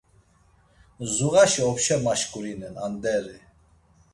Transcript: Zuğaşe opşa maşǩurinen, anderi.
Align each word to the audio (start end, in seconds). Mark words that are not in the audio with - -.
Zuğaşe 1.13 1.61
opşa 1.69 1.97
maşǩurinen, 2.05 2.75
anderi. 2.85 3.37